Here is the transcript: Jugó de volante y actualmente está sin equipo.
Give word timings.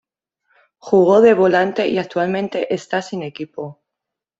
Jugó 0.79 1.21
de 1.21 1.35
volante 1.35 1.87
y 1.87 1.99
actualmente 1.99 2.73
está 2.73 3.03
sin 3.03 3.21
equipo. 3.21 3.83